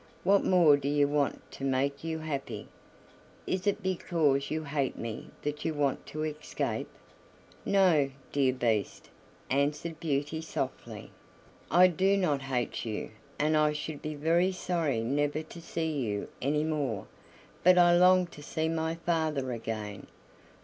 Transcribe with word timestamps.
What 0.23 0.43
more 0.43 0.77
do 0.77 0.89
you 0.89 1.07
want 1.07 1.51
to 1.51 1.63
make 1.63 2.03
you 2.03 2.17
happy? 2.17 2.67
Is 3.45 3.67
it 3.67 3.83
because 3.83 4.49
you 4.49 4.63
hate 4.63 4.97
me 4.97 5.27
that 5.43 5.63
you 5.63 5.75
want 5.75 6.07
to 6.07 6.23
escape?" 6.23 6.87
"No, 7.67 8.09
dear 8.31 8.51
Beast," 8.51 9.11
answered 9.51 9.99
Beauty 9.99 10.41
softly, 10.41 11.11
"I 11.69 11.85
do 11.85 12.17
not 12.17 12.41
hate 12.41 12.83
you, 12.83 13.11
and 13.37 13.55
I 13.55 13.73
should 13.73 14.01
be 14.01 14.15
very 14.15 14.51
sorry 14.51 15.01
never 15.01 15.43
to 15.43 15.61
see 15.61 15.91
you 15.91 16.29
any 16.41 16.63
more, 16.63 17.05
but 17.63 17.77
I 17.77 17.95
long 17.95 18.25
to 18.25 18.41
see 18.41 18.67
my 18.69 18.95
father 18.95 19.51
again. 19.51 20.07